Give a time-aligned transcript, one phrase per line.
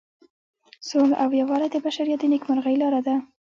[0.87, 3.15] سوله او یووالی د بشریت د نیکمرغۍ لاره ده.